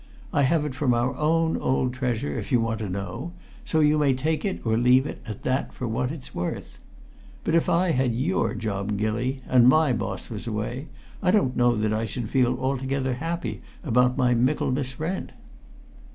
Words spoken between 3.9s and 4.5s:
may take